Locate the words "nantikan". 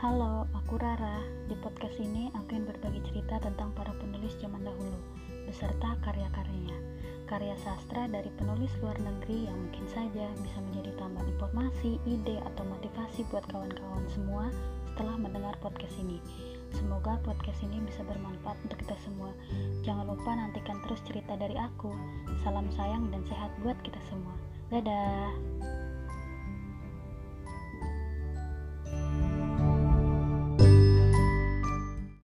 20.32-20.80